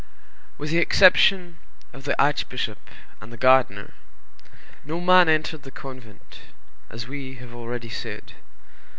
With 0.57 0.71
the 0.71 0.79
exception 0.79 1.59
of 1.93 2.05
the 2.05 2.19
archbishop 2.19 2.89
and 3.21 3.31
the 3.31 3.37
gardener, 3.37 3.93
no 4.83 4.99
man 4.99 5.29
entered 5.29 5.61
the 5.61 5.69
convent, 5.69 6.39
as 6.89 7.07
we 7.07 7.35
have 7.35 7.53
already 7.53 7.89
said. 7.89 8.33